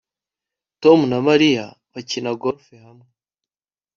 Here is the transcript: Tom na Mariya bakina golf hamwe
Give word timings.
Tom 0.83 0.99
na 1.11 1.17
Mariya 1.27 1.65
bakina 1.93 2.31
golf 2.41 2.65
hamwe 2.85 3.07